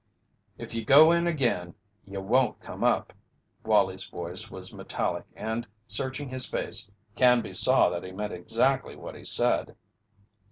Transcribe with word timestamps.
"If 0.57 0.73
you 0.73 0.83
go 0.83 1.11
in 1.11 1.27
again 1.27 1.75
you 2.07 2.21
won't 2.21 2.59
come 2.59 2.83
up." 2.83 3.13
Wallie's 3.63 4.05
voice 4.05 4.49
was 4.49 4.73
metallic 4.73 5.25
and, 5.35 5.67
searching 5.85 6.29
his 6.29 6.47
face, 6.47 6.89
Canby 7.15 7.53
saw 7.53 7.89
that 7.91 8.03
he 8.03 8.11
meant 8.11 8.33
exactly 8.33 8.95
what 8.95 9.13
he 9.13 9.23
said. 9.23 9.75